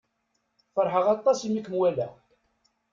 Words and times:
Feṛḥeɣ 0.73 1.05
aṭas 1.15 1.39
i 1.41 1.49
mi 1.49 1.61
kem-walaɣ. 1.65 2.13